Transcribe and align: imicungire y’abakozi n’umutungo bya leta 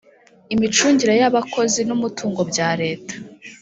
imicungire 0.53 1.13
y’abakozi 1.21 1.81
n’umutungo 1.87 2.41
bya 2.51 2.69
leta 2.81 3.13